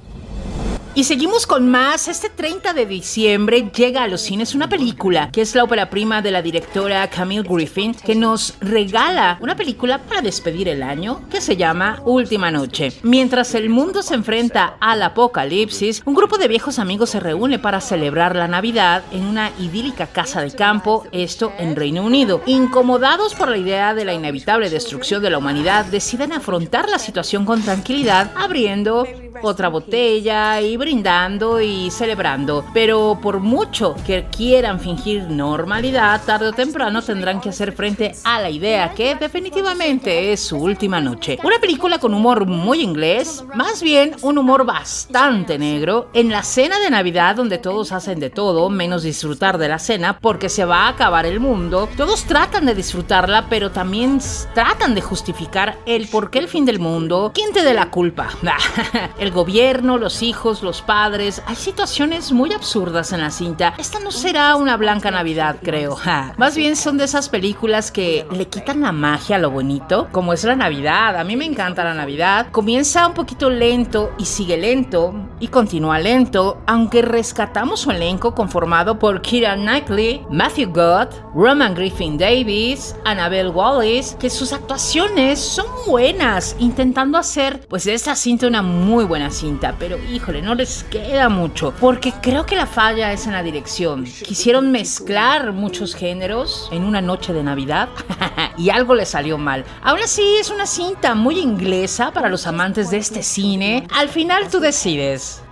Y 0.92 1.04
seguimos 1.04 1.46
con 1.46 1.70
más. 1.70 2.08
Este 2.08 2.28
30 2.28 2.72
de 2.72 2.84
diciembre 2.84 3.70
llega 3.72 4.02
a 4.02 4.08
los 4.08 4.22
cines 4.22 4.56
una 4.56 4.68
película 4.68 5.30
que 5.30 5.40
es 5.40 5.54
la 5.54 5.62
ópera 5.62 5.88
prima 5.88 6.20
de 6.20 6.32
la 6.32 6.42
directora 6.42 7.08
Camille 7.08 7.44
Griffin 7.48 7.94
que 7.94 8.16
nos 8.16 8.54
regala 8.60 9.38
una 9.40 9.54
película 9.54 9.98
para 9.98 10.20
despedir 10.20 10.68
el 10.68 10.82
año 10.82 11.22
que 11.30 11.40
se 11.40 11.56
llama 11.56 12.02
Última 12.04 12.50
Noche. 12.50 12.92
Mientras 13.04 13.54
el 13.54 13.70
mundo 13.70 14.02
se 14.02 14.14
enfrenta 14.14 14.78
al 14.80 15.02
apocalipsis, 15.02 16.02
un 16.04 16.14
grupo 16.14 16.38
de 16.38 16.48
viejos 16.48 16.80
amigos 16.80 17.10
se 17.10 17.20
reúne 17.20 17.60
para 17.60 17.80
celebrar 17.80 18.34
la 18.34 18.48
Navidad 18.48 19.04
en 19.12 19.26
una 19.26 19.52
idílica 19.60 20.08
casa 20.08 20.42
de 20.42 20.50
campo, 20.50 21.06
esto 21.12 21.52
en 21.58 21.76
Reino 21.76 22.02
Unido. 22.02 22.42
Incomodados 22.46 23.34
por 23.34 23.48
la 23.48 23.58
idea 23.58 23.94
de 23.94 24.04
la 24.04 24.12
inevitable 24.12 24.68
destrucción 24.68 25.22
de 25.22 25.30
la 25.30 25.38
humanidad, 25.38 25.84
deciden 25.84 26.32
afrontar 26.32 26.88
la 26.88 26.98
situación 26.98 27.44
con 27.44 27.62
tranquilidad, 27.62 28.32
abriendo 28.34 29.06
otra 29.42 29.68
botella 29.68 30.60
y 30.60 30.76
brindando 30.76 31.60
y 31.60 31.90
celebrando. 31.90 32.64
Pero 32.72 33.18
por 33.22 33.40
mucho 33.40 33.94
que 34.06 34.26
quieran 34.30 34.80
fingir 34.80 35.24
normalidad, 35.30 36.22
tarde 36.24 36.48
o 36.48 36.52
temprano 36.52 37.02
tendrán 37.02 37.40
que 37.40 37.50
hacer 37.50 37.72
frente 37.72 38.12
a 38.24 38.40
la 38.40 38.50
idea 38.50 38.92
que 38.94 39.14
definitivamente 39.14 40.32
es 40.32 40.40
su 40.40 40.56
última 40.56 41.00
noche. 41.00 41.38
Una 41.42 41.58
película 41.58 41.98
con 41.98 42.14
humor 42.14 42.46
muy 42.46 42.82
inglés, 42.82 43.44
más 43.54 43.82
bien 43.82 44.14
un 44.22 44.38
humor 44.38 44.64
bastante 44.64 45.58
negro, 45.58 46.10
en 46.14 46.30
la 46.30 46.42
cena 46.42 46.78
de 46.78 46.90
Navidad 46.90 47.36
donde 47.36 47.58
todos 47.58 47.92
hacen 47.92 48.20
de 48.20 48.30
todo 48.30 48.68
menos 48.70 49.02
disfrutar 49.02 49.58
de 49.58 49.68
la 49.68 49.78
cena 49.78 50.18
porque 50.18 50.48
se 50.48 50.64
va 50.64 50.84
a 50.84 50.88
acabar 50.88 51.26
el 51.26 51.40
mundo. 51.40 51.88
Todos 51.96 52.24
tratan 52.24 52.66
de 52.66 52.74
disfrutarla, 52.74 53.46
pero 53.48 53.70
también 53.70 54.20
tratan 54.54 54.94
de 54.94 55.00
justificar 55.00 55.78
el 55.86 56.08
por 56.08 56.30
qué 56.30 56.38
el 56.38 56.48
fin 56.48 56.64
del 56.64 56.78
mundo. 56.78 57.30
¿Quién 57.34 57.52
te 57.52 57.62
dé 57.62 57.74
la 57.74 57.90
culpa? 57.90 58.28
el 59.20 59.30
gobierno, 59.30 59.98
los 59.98 60.22
hijos, 60.22 60.62
los 60.62 60.82
padres. 60.82 61.42
Hay 61.46 61.54
situaciones 61.54 62.32
muy 62.32 62.52
absurdas 62.52 63.12
en 63.12 63.20
la 63.20 63.30
cinta. 63.30 63.74
Esta 63.78 64.00
no 64.00 64.10
será 64.10 64.56
una 64.56 64.76
blanca 64.76 65.10
Navidad, 65.10 65.56
creo. 65.62 65.96
Más 66.38 66.56
bien 66.56 66.74
son 66.74 66.96
de 66.96 67.04
esas 67.04 67.28
películas 67.28 67.92
que 67.92 68.26
le 68.32 68.48
quitan 68.48 68.80
la 68.80 68.92
magia 68.92 69.36
a 69.36 69.38
lo 69.38 69.50
bonito, 69.50 70.08
como 70.10 70.32
es 70.32 70.42
la 70.44 70.56
Navidad. 70.56 71.16
A 71.16 71.24
mí 71.24 71.36
me 71.36 71.44
encanta 71.44 71.84
la 71.84 71.94
Navidad. 71.94 72.48
Comienza 72.50 73.06
un 73.06 73.14
poquito 73.14 73.50
lento 73.50 74.12
y 74.18 74.24
sigue 74.24 74.56
lento 74.56 75.14
y 75.38 75.48
continúa 75.48 75.98
lento, 75.98 76.62
aunque 76.66 77.02
rescatamos 77.02 77.80
su 77.80 77.90
elenco 77.90 78.34
conformado 78.34 78.98
por 78.98 79.20
Kira 79.20 79.54
Knightley, 79.54 80.24
Matthew 80.30 80.72
Gott, 80.72 81.14
Roman 81.34 81.74
Griffin 81.74 82.16
Davis, 82.16 82.94
Annabelle 83.04 83.50
Wallis, 83.50 84.16
que 84.18 84.30
sus 84.30 84.52
actuaciones 84.52 85.38
son 85.38 85.66
buenas, 85.86 86.56
intentando 86.58 87.18
hacer 87.18 87.66
pues 87.68 87.84
de 87.84 87.94
esta 87.94 88.14
cinta 88.14 88.46
una 88.46 88.62
muy 88.62 89.04
buena 89.10 89.30
cinta, 89.32 89.74
pero 89.76 89.98
híjole, 89.98 90.40
no 90.40 90.54
les 90.54 90.84
queda 90.84 91.28
mucho, 91.28 91.74
porque 91.80 92.12
creo 92.22 92.46
que 92.46 92.54
la 92.54 92.64
falla 92.64 93.12
es 93.12 93.26
en 93.26 93.32
la 93.32 93.42
dirección. 93.42 94.04
Quisieron 94.04 94.70
mezclar 94.70 95.52
muchos 95.52 95.96
géneros 95.96 96.68
en 96.70 96.84
una 96.84 97.00
noche 97.00 97.32
de 97.32 97.42
Navidad 97.42 97.88
y 98.56 98.70
algo 98.70 98.94
les 98.94 99.08
salió 99.08 99.36
mal. 99.36 99.64
Ahora 99.82 100.06
sí 100.06 100.22
es 100.38 100.48
una 100.50 100.64
cinta 100.64 101.16
muy 101.16 101.40
inglesa 101.40 102.12
para 102.12 102.28
los 102.28 102.46
amantes 102.46 102.92
de 102.92 102.98
este 102.98 103.24
cine. 103.24 103.88
Al 103.98 104.08
final 104.10 104.46
tú 104.48 104.60
decides. 104.60 105.42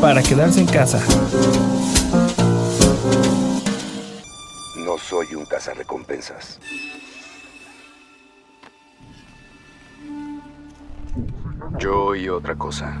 Para 0.00 0.22
quedarse 0.22 0.60
en 0.60 0.66
casa. 0.66 1.04
No 4.76 4.96
soy 4.98 5.34
un 5.34 5.44
cazarrecompensas. 5.46 6.60
Yo 11.78 12.14
y 12.14 12.28
otra 12.28 12.56
cosa. 12.56 12.98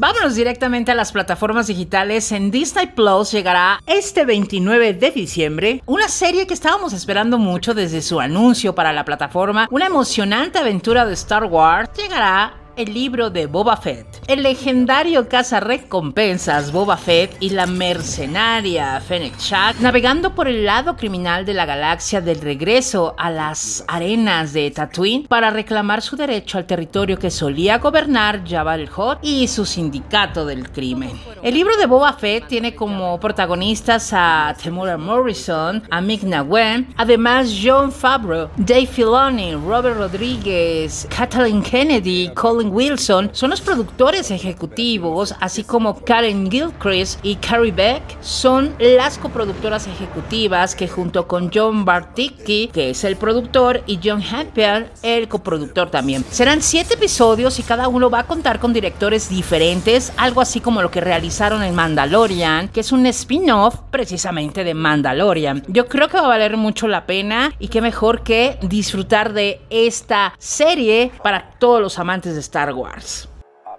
Vámonos 0.00 0.34
directamente 0.34 0.90
a 0.90 0.94
las 0.94 1.12
plataformas 1.12 1.66
digitales. 1.66 2.32
En 2.32 2.50
Disney 2.50 2.86
Plus 2.86 3.32
llegará 3.32 3.82
este 3.86 4.24
29 4.24 4.94
de 4.94 5.10
diciembre 5.10 5.82
una 5.84 6.08
serie 6.08 6.46
que 6.46 6.54
estábamos 6.54 6.94
esperando 6.94 7.36
mucho 7.36 7.74
desde 7.74 8.00
su 8.00 8.18
anuncio 8.18 8.74
para 8.74 8.94
la 8.94 9.04
plataforma. 9.04 9.68
Una 9.70 9.88
emocionante 9.88 10.58
aventura 10.58 11.04
de 11.04 11.12
Star 11.12 11.44
Wars 11.44 11.90
llegará 11.98 12.59
el 12.80 12.94
libro 12.94 13.28
de 13.28 13.44
Boba 13.44 13.76
Fett. 13.76 14.06
El 14.26 14.42
legendario 14.42 15.26
recompensas 15.60 16.72
Boba 16.72 16.96
Fett 16.96 17.36
y 17.40 17.50
la 17.50 17.66
mercenaria 17.66 18.98
Fennec 19.00 19.38
Shand 19.38 19.80
navegando 19.80 20.34
por 20.34 20.48
el 20.48 20.64
lado 20.64 20.96
criminal 20.96 21.44
de 21.44 21.52
la 21.52 21.66
galaxia 21.66 22.22
del 22.22 22.40
regreso 22.40 23.14
a 23.18 23.30
las 23.30 23.84
arenas 23.86 24.54
de 24.54 24.70
Tatooine 24.70 25.26
para 25.28 25.50
reclamar 25.50 26.00
su 26.00 26.16
derecho 26.16 26.56
al 26.56 26.66
territorio 26.66 27.18
que 27.18 27.30
solía 27.30 27.78
gobernar 27.78 28.48
Jabba 28.48 28.76
el 28.76 28.88
Hutt 28.88 29.18
y 29.20 29.46
su 29.46 29.66
sindicato 29.66 30.46
del 30.46 30.70
crimen. 30.70 31.12
El 31.42 31.54
libro 31.54 31.76
de 31.76 31.84
Boba 31.86 32.14
Fett 32.14 32.46
tiene 32.46 32.74
como 32.74 33.20
protagonistas 33.20 34.10
a 34.14 34.54
Temura 34.62 34.96
Morrison, 34.96 35.82
a 35.90 36.00
Mick 36.00 36.22
Wen, 36.46 36.94
además 36.96 37.54
John 37.62 37.92
Favreau, 37.92 38.48
Dave 38.56 38.86
Filoni, 38.86 39.54
Robert 39.54 39.98
Rodriguez, 39.98 41.06
Kathleen 41.14 41.62
Kennedy, 41.62 42.30
Colin 42.34 42.69
Wilson 42.70 43.30
son 43.32 43.50
los 43.50 43.60
productores 43.60 44.30
ejecutivos, 44.30 45.34
así 45.40 45.64
como 45.64 46.00
Karen 46.04 46.50
Gilchrist 46.50 47.18
y 47.24 47.36
Carrie 47.36 47.72
Beck 47.72 48.02
son 48.20 48.74
las 48.78 49.18
coproductoras 49.18 49.86
ejecutivas 49.86 50.74
que 50.74 50.88
junto 50.88 51.26
con 51.26 51.50
John 51.52 51.84
Barticki, 51.84 52.68
que 52.68 52.90
es 52.90 53.04
el 53.04 53.16
productor, 53.16 53.82
y 53.86 53.98
John 54.02 54.22
Happier, 54.22 54.90
el 55.02 55.28
coproductor 55.28 55.90
también. 55.90 56.24
Serán 56.30 56.62
siete 56.62 56.94
episodios 56.94 57.58
y 57.58 57.62
cada 57.62 57.88
uno 57.88 58.10
va 58.10 58.20
a 58.20 58.26
contar 58.26 58.60
con 58.60 58.72
directores 58.72 59.28
diferentes, 59.28 60.12
algo 60.16 60.40
así 60.40 60.60
como 60.60 60.82
lo 60.82 60.90
que 60.90 61.00
realizaron 61.00 61.62
en 61.62 61.74
Mandalorian, 61.74 62.68
que 62.68 62.80
es 62.80 62.92
un 62.92 63.06
spin-off 63.06 63.76
precisamente 63.90 64.64
de 64.64 64.74
Mandalorian. 64.74 65.64
Yo 65.68 65.86
creo 65.86 66.08
que 66.08 66.16
va 66.16 66.24
a 66.24 66.28
valer 66.28 66.56
mucho 66.56 66.88
la 66.88 67.06
pena 67.06 67.52
y 67.58 67.68
qué 67.68 67.80
mejor 67.80 68.22
que 68.22 68.58
disfrutar 68.62 69.32
de 69.32 69.60
esta 69.70 70.34
serie 70.38 71.12
para 71.22 71.50
todos 71.58 71.80
los 71.80 71.98
amantes 71.98 72.34
de 72.34 72.40
Star 72.50 72.74
Wars. 72.74 73.28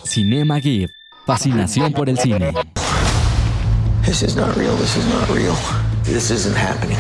Cinema 0.01 0.57
Gear. 0.61 0.89
Fascinación 1.27 1.91
por 1.91 2.07
el 2.07 2.17
cine. 2.17 2.53
This 4.05 4.23
is 4.23 4.37
not 4.37 4.55
real. 4.55 4.73
This 4.77 4.95
is 4.95 5.05
not 5.07 5.27
real. 5.29 5.57
This 6.03 6.31
isn't 6.31 6.55
happening. 6.55 6.97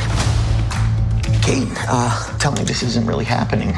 Kate, 1.41 1.71
uh, 1.87 2.37
tell 2.39 2.51
me 2.51 2.65
this 2.65 2.83
isn't 2.83 3.07
really 3.07 3.23
happening. 3.23 3.73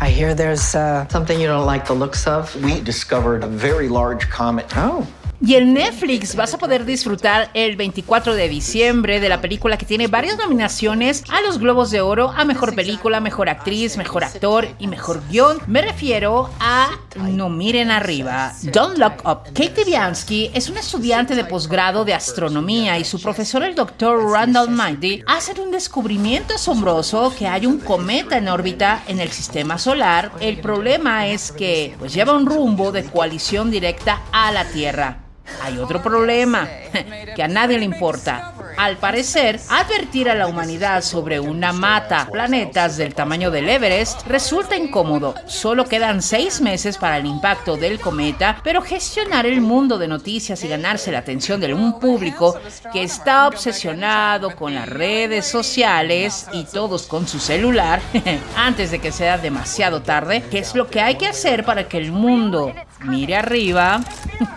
I 0.00 0.08
hear 0.08 0.34
there's 0.34 0.74
uh, 0.74 1.06
something 1.08 1.38
you 1.38 1.48
don't 1.48 1.66
like 1.66 1.84
the 1.84 1.92
looks 1.92 2.26
of. 2.26 2.56
We 2.64 2.80
discovered 2.80 3.44
a 3.44 3.46
very 3.46 3.90
large 3.90 4.30
comet. 4.30 4.64
Oh. 4.74 5.06
Y 5.46 5.56
en 5.56 5.74
Netflix 5.74 6.36
vas 6.36 6.54
a 6.54 6.58
poder 6.58 6.86
disfrutar 6.86 7.50
el 7.52 7.76
24 7.76 8.34
de 8.34 8.48
diciembre 8.48 9.20
de 9.20 9.28
la 9.28 9.42
película 9.42 9.76
que 9.76 9.84
tiene 9.84 10.06
varias 10.06 10.38
nominaciones 10.38 11.22
a 11.28 11.42
los 11.42 11.58
Globos 11.58 11.90
de 11.90 12.00
Oro 12.00 12.32
a 12.34 12.46
Mejor 12.46 12.74
Película, 12.74 13.20
Mejor 13.20 13.50
Actriz, 13.50 13.98
Mejor 13.98 14.24
Actor 14.24 14.66
y 14.78 14.86
Mejor 14.86 15.22
Guión. 15.28 15.58
Me 15.66 15.82
refiero 15.82 16.48
a 16.60 16.92
No 17.16 17.50
Miren 17.50 17.90
Arriba. 17.90 18.54
Don't 18.62 18.96
Look 18.96 19.16
Up. 19.26 19.52
Kate 19.52 19.84
Bianski 19.84 20.50
es 20.54 20.70
una 20.70 20.80
estudiante 20.80 21.34
de 21.34 21.44
posgrado 21.44 22.06
de 22.06 22.14
astronomía 22.14 22.98
y 22.98 23.04
su 23.04 23.20
profesor, 23.20 23.64
el 23.64 23.74
doctor 23.74 24.26
Randall 24.26 24.70
Mighty, 24.70 25.24
hacen 25.26 25.60
un 25.60 25.70
descubrimiento 25.70 26.54
asombroso 26.54 27.34
que 27.38 27.46
hay 27.46 27.66
un 27.66 27.80
cometa 27.80 28.38
en 28.38 28.48
órbita 28.48 29.02
en 29.08 29.20
el 29.20 29.30
sistema 29.30 29.76
solar. 29.76 30.32
El 30.40 30.60
problema 30.60 31.26
es 31.26 31.52
que 31.52 31.94
pues 31.98 32.14
lleva 32.14 32.32
un 32.32 32.46
rumbo 32.46 32.92
de 32.92 33.04
coalición 33.04 33.70
directa 33.70 34.22
a 34.32 34.50
la 34.50 34.64
Tierra. 34.64 35.18
Hay 35.62 35.78
otro 35.78 36.02
problema 36.02 36.68
que 37.36 37.42
a 37.42 37.48
nadie 37.48 37.78
le 37.78 37.84
importa. 37.84 38.53
Al 38.76 38.96
parecer, 38.96 39.60
advertir 39.68 40.28
a 40.28 40.34
la 40.34 40.46
humanidad 40.46 41.02
sobre 41.02 41.38
una 41.38 41.72
mata 41.72 42.28
planetas 42.30 42.96
del 42.96 43.14
tamaño 43.14 43.50
del 43.50 43.68
Everest 43.68 44.26
resulta 44.26 44.76
incómodo. 44.76 45.34
Solo 45.46 45.84
quedan 45.84 46.22
seis 46.22 46.60
meses 46.60 46.98
para 46.98 47.18
el 47.18 47.26
impacto 47.26 47.76
del 47.76 48.00
cometa, 48.00 48.60
pero 48.64 48.82
gestionar 48.82 49.46
el 49.46 49.60
mundo 49.60 49.98
de 49.98 50.08
noticias 50.08 50.62
y 50.64 50.68
ganarse 50.68 51.12
la 51.12 51.20
atención 51.20 51.60
de 51.60 51.74
un 51.74 51.98
público 51.98 52.58
que 52.92 53.02
está 53.02 53.46
obsesionado 53.48 54.54
con 54.56 54.74
las 54.74 54.88
redes 54.88 55.46
sociales 55.46 56.46
y 56.52 56.64
todos 56.64 57.06
con 57.06 57.28
su 57.28 57.38
celular, 57.38 58.00
antes 58.56 58.90
de 58.90 58.98
que 58.98 59.12
sea 59.12 59.38
demasiado 59.38 60.02
tarde, 60.02 60.42
¿qué 60.50 60.58
es 60.58 60.74
lo 60.74 60.88
que 60.88 61.00
hay 61.00 61.16
que 61.16 61.26
hacer 61.26 61.64
para 61.64 61.88
que 61.88 61.98
el 61.98 62.12
mundo 62.12 62.72
mire 63.00 63.36
arriba? 63.36 64.00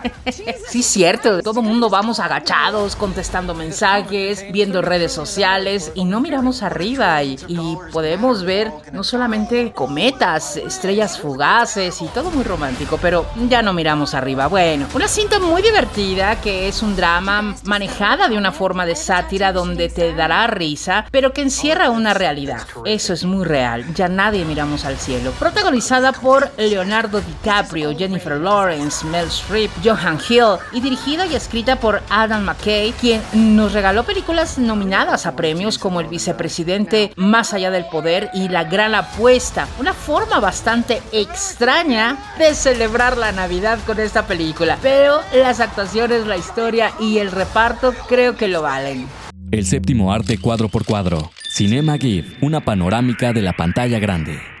sí, 0.68 0.82
cierto, 0.82 1.42
todo 1.42 1.62
mundo 1.62 1.88
vamos 1.88 2.20
agachados 2.20 2.96
contestando 2.96 3.54
mensajes, 3.54 4.07
viendo 4.08 4.82
redes 4.82 5.12
sociales 5.12 5.92
y 5.94 6.04
no 6.04 6.20
miramos 6.20 6.62
arriba 6.62 7.22
y, 7.22 7.38
y, 7.48 7.76
podemos 7.92 8.44
ver 8.44 8.72
no 8.92 9.04
solamente 9.04 9.72
cometas, 9.72 10.56
estrellas 10.56 11.18
fugaces 11.18 12.00
y 12.02 12.06
todo 12.06 12.30
muy 12.30 12.44
romántico, 12.44 12.98
pero 13.00 13.26
ya 13.48 13.62
no 13.62 13.72
miramos 13.72 14.14
arriba. 14.14 14.46
Bueno, 14.46 14.86
una 14.94 15.08
cinta 15.08 15.38
muy 15.38 15.62
divertida 15.62 16.40
que 16.40 16.68
es 16.68 16.82
un 16.82 16.96
drama 16.96 17.54
manejada 17.64 18.28
de 18.28 18.36
una 18.36 18.52
forma 18.52 18.86
de 18.86 18.96
sátira 18.96 19.52
donde 19.52 19.88
te 19.88 20.14
dará 20.14 20.46
risa, 20.46 21.06
pero 21.10 21.32
que 21.32 21.42
encierra 21.42 21.90
una 21.90 22.14
realidad. 22.14 22.66
Eso 22.84 23.12
es 23.12 23.24
muy 23.24 23.44
real, 23.44 23.84
ya 23.94 24.08
nadie 24.08 24.44
miramos 24.44 24.84
al 24.84 24.98
cielo. 24.98 25.32
Protagonizada 25.38 26.12
por 26.12 26.50
Leonardo 26.56 27.20
DiCaprio, 27.20 27.96
Jennifer 27.96 28.38
Lawrence, 28.38 29.06
Mel 29.06 29.28
Streep, 29.28 29.70
Johan 29.84 30.18
Hill 30.28 30.58
y 30.72 30.80
dirigida 30.80 31.26
y 31.26 31.34
escrita 31.34 31.76
por 31.76 32.02
Adam 32.10 32.44
McKay, 32.44 32.92
quien 32.92 33.22
nos 33.32 33.72
regaló 33.72 33.97
películas 34.04 34.58
nominadas 34.58 35.26
a 35.26 35.36
premios 35.36 35.78
como 35.78 36.00
El 36.00 36.08
vicepresidente 36.08 37.12
Más 37.16 37.54
allá 37.54 37.70
del 37.70 37.86
poder 37.86 38.30
y 38.34 38.48
La 38.48 38.64
gran 38.64 38.94
apuesta. 38.94 39.68
Una 39.78 39.92
forma 39.92 40.40
bastante 40.40 41.02
extraña 41.12 42.18
de 42.38 42.54
celebrar 42.54 43.16
la 43.16 43.32
Navidad 43.32 43.78
con 43.86 43.98
esta 44.00 44.26
película, 44.26 44.78
pero 44.82 45.20
las 45.34 45.60
actuaciones, 45.60 46.26
la 46.26 46.36
historia 46.36 46.92
y 47.00 47.18
el 47.18 47.30
reparto 47.30 47.94
creo 48.08 48.36
que 48.36 48.48
lo 48.48 48.62
valen. 48.62 49.06
El 49.50 49.64
séptimo 49.64 50.12
arte 50.12 50.38
cuadro 50.38 50.68
por 50.68 50.84
cuadro. 50.84 51.30
Cinema 51.50 51.96
GIF, 51.96 52.42
una 52.42 52.60
panorámica 52.60 53.32
de 53.32 53.42
la 53.42 53.54
pantalla 53.54 53.98
grande. 53.98 54.57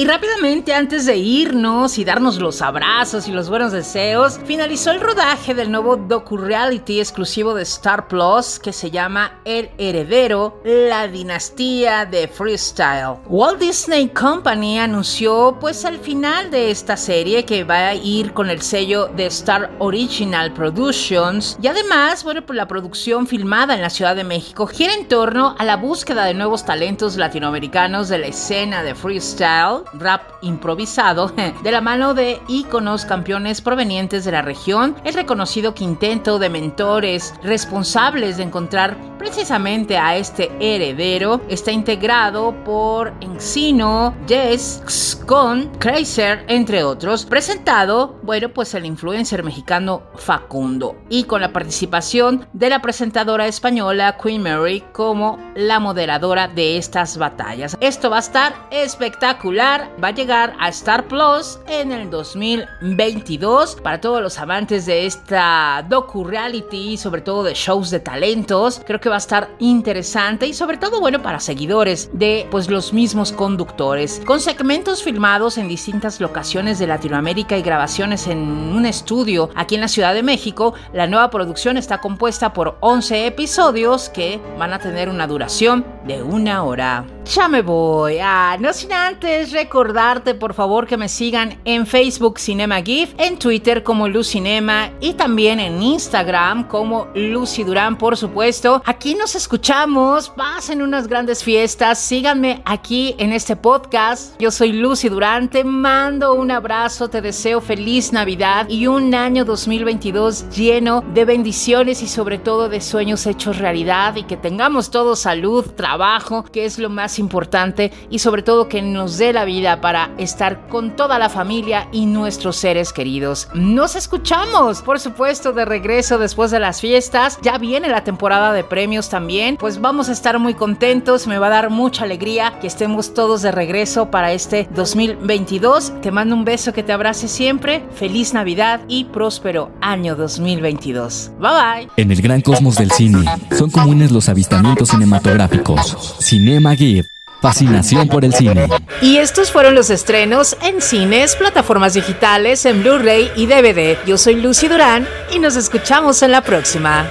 Y 0.00 0.06
rápidamente, 0.06 0.72
antes 0.72 1.04
de 1.04 1.18
irnos 1.18 1.98
y 1.98 2.06
darnos 2.06 2.40
los 2.40 2.62
abrazos 2.62 3.28
y 3.28 3.32
los 3.32 3.50
buenos 3.50 3.70
deseos, 3.70 4.40
finalizó 4.46 4.92
el 4.92 5.00
rodaje 5.02 5.52
del 5.52 5.70
nuevo 5.70 5.98
docu-reality 5.98 7.00
exclusivo 7.00 7.52
de 7.52 7.64
Star 7.64 8.08
Plus 8.08 8.58
que 8.58 8.72
se 8.72 8.90
llama 8.90 9.42
El 9.44 9.68
Heredero, 9.76 10.58
la 10.64 11.06
dinastía 11.06 12.06
de 12.06 12.28
Freestyle. 12.28 13.18
Walt 13.26 13.60
Disney 13.60 14.08
Company 14.08 14.78
anunció 14.78 15.58
pues 15.60 15.84
al 15.84 15.98
final 15.98 16.50
de 16.50 16.70
esta 16.70 16.96
serie 16.96 17.44
que 17.44 17.64
va 17.64 17.88
a 17.88 17.94
ir 17.94 18.32
con 18.32 18.48
el 18.48 18.62
sello 18.62 19.08
de 19.08 19.26
Star 19.26 19.70
Original 19.80 20.50
Productions 20.54 21.58
y 21.60 21.66
además, 21.66 22.24
bueno, 22.24 22.40
pues 22.46 22.56
la 22.56 22.66
producción 22.66 23.26
filmada 23.26 23.74
en 23.74 23.82
la 23.82 23.90
Ciudad 23.90 24.16
de 24.16 24.24
México 24.24 24.66
gira 24.66 24.94
en 24.94 25.08
torno 25.08 25.54
a 25.58 25.64
la 25.66 25.76
búsqueda 25.76 26.24
de 26.24 26.32
nuevos 26.32 26.64
talentos 26.64 27.18
latinoamericanos 27.18 28.08
de 28.08 28.16
la 28.16 28.28
escena 28.28 28.82
de 28.82 28.94
freestyle 28.94 29.89
rap 29.94 30.22
improvisado 30.42 31.32
de 31.62 31.72
la 31.72 31.80
mano 31.80 32.14
de 32.14 32.40
íconos 32.48 33.04
campeones 33.04 33.60
provenientes 33.60 34.24
de 34.24 34.32
la 34.32 34.42
región, 34.42 34.96
el 35.04 35.14
reconocido 35.14 35.74
quinteto 35.74 36.38
de 36.38 36.50
mentores 36.50 37.34
responsables 37.42 38.36
de 38.36 38.44
encontrar 38.44 38.96
precisamente 39.18 39.98
a 39.98 40.16
este 40.16 40.50
heredero 40.60 41.42
está 41.48 41.72
integrado 41.72 42.54
por 42.64 43.12
Encino, 43.20 44.14
Jess, 44.26 44.82
Xcon, 44.86 45.70
Kreiser, 45.78 46.44
entre 46.48 46.82
otros, 46.84 47.26
presentado, 47.26 48.18
bueno, 48.22 48.48
pues 48.48 48.74
el 48.74 48.86
influencer 48.86 49.42
mexicano 49.44 50.02
Facundo 50.16 50.96
y 51.08 51.24
con 51.24 51.40
la 51.42 51.52
participación 51.52 52.46
de 52.52 52.70
la 52.70 52.80
presentadora 52.80 53.46
española 53.46 54.16
Queen 54.22 54.42
Mary 54.42 54.84
como 54.92 55.38
la 55.54 55.80
moderadora 55.80 56.48
de 56.48 56.78
estas 56.78 57.18
batallas. 57.18 57.76
Esto 57.80 58.10
va 58.10 58.16
a 58.16 58.20
estar 58.20 58.54
espectacular 58.70 59.79
va 60.02 60.08
a 60.08 60.14
llegar 60.14 60.54
a 60.58 60.68
Star 60.68 61.06
Plus 61.08 61.58
en 61.66 61.92
el 61.92 62.10
2022 62.10 63.76
para 63.76 64.00
todos 64.00 64.22
los 64.22 64.38
amantes 64.38 64.86
de 64.86 65.06
esta 65.06 65.84
docu-reality, 65.88 66.96
sobre 66.96 67.20
todo 67.20 67.42
de 67.42 67.54
shows 67.54 67.90
de 67.90 68.00
talentos. 68.00 68.80
Creo 68.86 69.00
que 69.00 69.08
va 69.08 69.16
a 69.16 69.18
estar 69.18 69.50
interesante 69.58 70.46
y 70.46 70.54
sobre 70.54 70.76
todo 70.76 71.00
bueno 71.00 71.22
para 71.22 71.40
seguidores 71.40 72.10
de 72.12 72.46
pues 72.50 72.68
los 72.68 72.92
mismos 72.92 73.32
conductores, 73.32 74.20
con 74.26 74.40
segmentos 74.40 75.02
filmados 75.02 75.58
en 75.58 75.68
distintas 75.68 76.20
locaciones 76.20 76.78
de 76.78 76.86
Latinoamérica 76.86 77.56
y 77.56 77.62
grabaciones 77.62 78.26
en 78.26 78.38
un 78.38 78.86
estudio 78.86 79.50
aquí 79.54 79.74
en 79.74 79.82
la 79.82 79.88
Ciudad 79.88 80.14
de 80.14 80.22
México. 80.22 80.74
La 80.92 81.06
nueva 81.06 81.30
producción 81.30 81.76
está 81.76 82.00
compuesta 82.00 82.52
por 82.52 82.76
11 82.80 83.26
episodios 83.26 84.08
que 84.08 84.40
van 84.58 84.72
a 84.72 84.78
tener 84.78 85.08
una 85.08 85.26
duración 85.26 85.84
de 86.06 86.22
una 86.22 86.64
hora. 86.64 87.04
Ya 87.24 87.48
me 87.48 87.62
voy. 87.62 88.18
Ah, 88.20 88.56
no 88.58 88.72
sin 88.72 88.92
antes 88.92 89.52
recordarte 89.60 90.34
por 90.34 90.54
favor 90.54 90.86
que 90.86 90.96
me 90.96 91.10
sigan 91.10 91.60
en 91.66 91.86
Facebook 91.86 92.38
Cinema 92.38 92.80
GIF, 92.80 93.12
en 93.18 93.38
Twitter 93.38 93.82
como 93.82 94.08
Lucinema 94.08 94.90
y 95.00 95.12
también 95.12 95.60
en 95.60 95.82
Instagram 95.82 96.66
como 96.66 97.08
Lucy 97.14 97.62
Durán, 97.64 97.98
por 97.98 98.16
supuesto. 98.16 98.80
Aquí 98.86 99.14
nos 99.14 99.34
escuchamos, 99.34 100.30
pasen 100.30 100.80
unas 100.80 101.08
grandes 101.08 101.44
fiestas, 101.44 101.98
síganme 101.98 102.62
aquí 102.64 103.14
en 103.18 103.34
este 103.34 103.54
podcast. 103.54 104.40
Yo 104.40 104.50
soy 104.50 104.72
Lucy 104.72 105.10
Durán, 105.10 105.50
te 105.50 105.62
mando 105.62 106.32
un 106.32 106.50
abrazo, 106.50 107.10
te 107.10 107.20
deseo 107.20 107.60
feliz 107.60 108.14
Navidad 108.14 108.66
y 108.66 108.86
un 108.86 109.14
año 109.14 109.44
2022 109.44 110.48
lleno 110.56 111.04
de 111.12 111.26
bendiciones 111.26 112.00
y 112.00 112.08
sobre 112.08 112.38
todo 112.38 112.70
de 112.70 112.80
sueños 112.80 113.26
hechos 113.26 113.58
realidad 113.58 114.16
y 114.16 114.22
que 114.22 114.38
tengamos 114.38 114.90
todo 114.90 115.16
salud, 115.16 115.66
trabajo, 115.76 116.44
que 116.44 116.64
es 116.64 116.78
lo 116.78 116.88
más 116.88 117.18
importante 117.18 117.92
y 118.08 118.20
sobre 118.20 118.42
todo 118.42 118.66
que 118.66 118.80
nos 118.80 119.18
dé 119.18 119.34
la 119.34 119.49
para 119.80 120.10
estar 120.16 120.68
con 120.68 120.94
toda 120.94 121.18
la 121.18 121.28
familia 121.28 121.88
y 121.90 122.06
nuestros 122.06 122.56
seres 122.56 122.92
queridos. 122.92 123.48
Nos 123.52 123.96
escuchamos, 123.96 124.80
por 124.80 125.00
supuesto, 125.00 125.52
de 125.52 125.64
regreso 125.64 126.18
después 126.18 126.52
de 126.52 126.60
las 126.60 126.80
fiestas. 126.80 127.36
Ya 127.42 127.58
viene 127.58 127.88
la 127.88 128.04
temporada 128.04 128.52
de 128.52 128.62
premios 128.62 129.08
también. 129.08 129.56
Pues 129.56 129.80
vamos 129.80 130.08
a 130.08 130.12
estar 130.12 130.38
muy 130.38 130.54
contentos. 130.54 131.26
Me 131.26 131.38
va 131.38 131.48
a 131.48 131.50
dar 131.50 131.70
mucha 131.70 132.04
alegría 132.04 132.58
que 132.60 132.68
estemos 132.68 133.12
todos 133.12 133.42
de 133.42 133.50
regreso 133.50 134.10
para 134.10 134.32
este 134.32 134.68
2022. 134.74 136.00
Te 136.00 136.12
mando 136.12 136.36
un 136.36 136.44
beso 136.44 136.72
que 136.72 136.84
te 136.84 136.92
abrace 136.92 137.26
siempre. 137.26 137.84
Feliz 137.92 138.32
Navidad 138.32 138.80
y 138.86 139.04
próspero 139.06 139.72
año 139.80 140.14
2022. 140.14 141.32
Bye 141.40 141.50
bye. 141.50 141.88
En 141.96 142.12
el 142.12 142.22
gran 142.22 142.40
cosmos 142.40 142.76
del 142.76 142.92
cine, 142.92 143.24
son 143.58 143.70
comunes 143.70 144.12
los 144.12 144.28
avistamientos 144.28 144.90
cinematográficos. 144.90 146.16
Cinema 146.20 146.76
Gear. 146.76 147.19
Fascinación 147.40 148.08
por 148.08 148.24
el 148.24 148.34
cine. 148.34 148.68
Y 149.00 149.16
estos 149.16 149.50
fueron 149.50 149.74
los 149.74 149.90
estrenos 149.90 150.56
en 150.62 150.80
cines, 150.80 151.36
plataformas 151.36 151.94
digitales, 151.94 152.66
en 152.66 152.82
Blu-ray 152.82 153.30
y 153.36 153.46
DVD. 153.46 153.96
Yo 154.06 154.18
soy 154.18 154.40
Lucy 154.40 154.68
Durán 154.68 155.06
y 155.34 155.38
nos 155.38 155.56
escuchamos 155.56 156.22
en 156.22 156.32
la 156.32 156.42
próxima. 156.42 157.10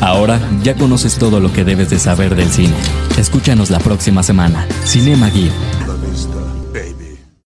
Ahora 0.00 0.40
ya 0.62 0.74
conoces 0.74 1.18
todo 1.18 1.40
lo 1.40 1.52
que 1.52 1.64
debes 1.64 1.90
de 1.90 1.98
saber 1.98 2.34
del 2.34 2.50
cine. 2.50 2.74
Escúchanos 3.16 3.70
la 3.70 3.78
próxima 3.78 4.22
semana. 4.22 4.66
Cinema 4.84 5.30
Gear 5.30 5.83